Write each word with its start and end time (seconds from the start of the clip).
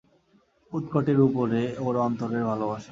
উৎকটের 0.73 1.19
উপরে 1.21 1.61
ওর 1.79 1.95
অন্তরের 1.99 2.43
ভালোবাসা। 2.45 2.79